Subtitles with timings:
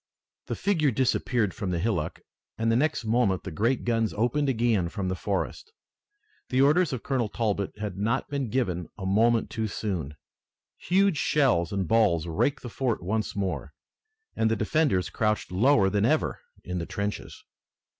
[0.47, 2.21] The figure disappeared from the hillock
[2.57, 5.71] and the next moment the great guns opened again from the forest.
[6.49, 10.15] The orders of Colonel Talbot had not been given a moment too soon.
[10.79, 13.73] Huge shells and balls raked the fort once more
[14.35, 17.43] and the defenders crouched lower than ever in the trenches.